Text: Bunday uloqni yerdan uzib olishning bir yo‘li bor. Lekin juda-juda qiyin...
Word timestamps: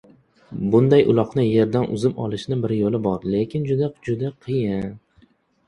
Bunday 0.75 1.03
uloqni 1.13 1.43
yerdan 1.45 1.85
uzib 1.99 2.17
olishning 2.25 2.65
bir 2.65 2.75
yo‘li 2.79 3.03
bor. 3.05 3.29
Lekin 3.37 3.71
juda-juda 3.71 4.35
qiyin... 4.49 4.93